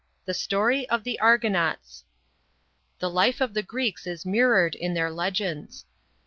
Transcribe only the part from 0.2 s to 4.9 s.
THE STORY OF THE ARGONAUTS." The life of the Greeks is mirrored